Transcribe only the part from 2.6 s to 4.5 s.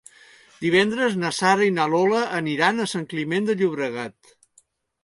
a Sant Climent de Llobregat.